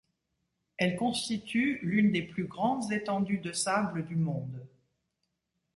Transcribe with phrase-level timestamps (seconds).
[0.77, 4.65] Elle constitue l’une des plus grandes étendues de sable du monde.